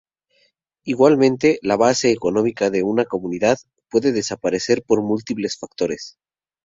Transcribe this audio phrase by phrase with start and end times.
[0.83, 6.17] Igualmente, la base económica de una comunidad puede desaparecer por múltiples factores.